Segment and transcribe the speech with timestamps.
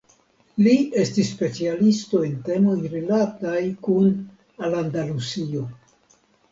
[0.67, 0.71] Li
[1.01, 4.13] estis specialisto en temoj rilataj kun
[4.69, 5.73] Alandalusio.